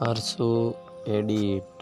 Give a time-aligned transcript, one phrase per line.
[0.00, 0.48] আরশো
[1.16, 1.77] edit.